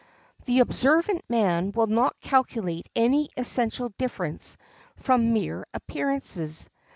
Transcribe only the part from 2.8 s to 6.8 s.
any essential difference from mere appearances.